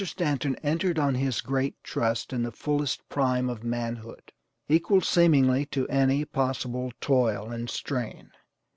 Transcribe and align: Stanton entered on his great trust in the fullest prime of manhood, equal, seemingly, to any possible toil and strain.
Stanton 0.03 0.55
entered 0.63 0.97
on 0.97 1.13
his 1.13 1.41
great 1.41 1.75
trust 1.83 2.33
in 2.33 2.41
the 2.41 2.51
fullest 2.51 3.07
prime 3.07 3.51
of 3.51 3.63
manhood, 3.63 4.31
equal, 4.67 5.01
seemingly, 5.01 5.67
to 5.67 5.87
any 5.89 6.25
possible 6.25 6.91
toil 6.99 7.51
and 7.51 7.69
strain. 7.69 8.31